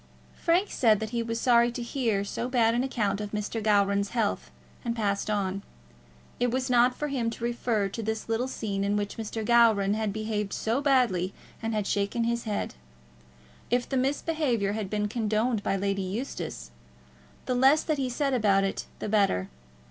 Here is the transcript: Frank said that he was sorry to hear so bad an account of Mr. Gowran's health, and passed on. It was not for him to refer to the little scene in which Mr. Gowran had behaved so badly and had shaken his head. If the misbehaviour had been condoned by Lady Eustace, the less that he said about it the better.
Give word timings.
Frank 0.33 0.71
said 0.71 0.99
that 0.99 1.11
he 1.11 1.21
was 1.21 1.39
sorry 1.39 1.71
to 1.73 1.83
hear 1.83 2.23
so 2.23 2.49
bad 2.49 2.73
an 2.73 2.83
account 2.83 3.21
of 3.21 3.33
Mr. 3.33 3.61
Gowran's 3.61 4.09
health, 4.09 4.49
and 4.83 4.95
passed 4.95 5.29
on. 5.29 5.61
It 6.39 6.49
was 6.49 6.71
not 6.71 6.95
for 6.95 7.09
him 7.09 7.29
to 7.29 7.43
refer 7.43 7.87
to 7.89 8.01
the 8.01 8.19
little 8.27 8.47
scene 8.47 8.83
in 8.83 8.97
which 8.97 9.17
Mr. 9.17 9.45
Gowran 9.45 9.93
had 9.93 10.11
behaved 10.11 10.53
so 10.53 10.81
badly 10.81 11.35
and 11.61 11.75
had 11.75 11.85
shaken 11.85 12.23
his 12.23 12.45
head. 12.45 12.73
If 13.69 13.87
the 13.87 13.95
misbehaviour 13.95 14.71
had 14.73 14.89
been 14.89 15.07
condoned 15.07 15.61
by 15.61 15.75
Lady 15.75 16.01
Eustace, 16.01 16.71
the 17.45 17.53
less 17.53 17.83
that 17.83 17.99
he 17.99 18.09
said 18.09 18.33
about 18.33 18.63
it 18.63 18.87
the 18.97 19.07
better. 19.07 19.49